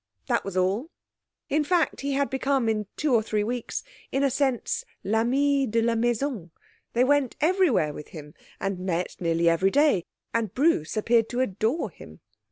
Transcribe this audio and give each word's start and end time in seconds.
That 0.25 0.43
was 0.43 0.57
all. 0.57 0.89
In 1.47 1.63
fact 1.63 2.01
he 2.01 2.13
had 2.13 2.31
become, 2.31 2.67
in 2.67 2.87
two 2.97 3.13
or 3.13 3.21
three 3.21 3.43
weeks, 3.43 3.83
in 4.11 4.23
a 4.23 4.31
sense 4.31 4.83
l'ami 5.03 5.67
de 5.67 5.79
la 5.79 5.93
maison; 5.93 6.49
they 6.93 7.03
went 7.03 7.35
everywhere 7.39 7.93
with 7.93 8.07
him 8.07 8.33
and 8.59 8.79
met 8.79 9.15
nearly 9.19 9.47
every 9.47 9.69
day, 9.69 10.05
and 10.33 10.55
Bruce 10.55 10.97
appeared 10.97 11.29
to 11.29 11.41
adore 11.41 11.91
him. 11.91 12.19